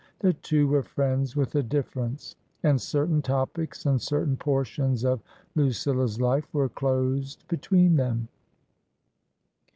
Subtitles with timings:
[0.17, 5.21] The two were friends with a difference, and certain topics and certain portions of
[5.53, 8.27] Lucilla's life were closed between them.